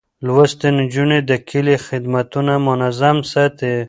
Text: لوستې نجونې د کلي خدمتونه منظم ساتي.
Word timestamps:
لوستې 0.25 0.69
نجونې 0.77 1.19
د 1.29 1.31
کلي 1.49 1.75
خدمتونه 1.87 2.53
منظم 2.67 3.17
ساتي. 3.31 3.73